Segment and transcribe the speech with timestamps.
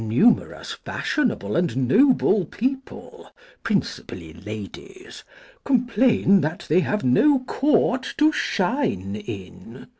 [0.03, 3.29] Numerous fashionable and noble people
[3.61, 5.23] (principally ladies)
[5.63, 9.85] complain that they have no Court to shine, in.